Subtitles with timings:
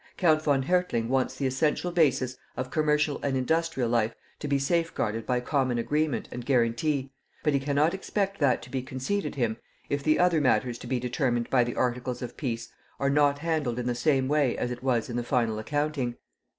[0.17, 5.27] Count von Hertling wants the essential basis of commercial and industrial life to be safeguarded
[5.27, 7.11] by common agreement and guarantee,
[7.43, 9.57] but he cannot expect that to be conceded him
[9.89, 12.69] if the other matters to be determined by the articles of peace
[12.99, 16.15] are not handled in the same way as it was in the final accounting.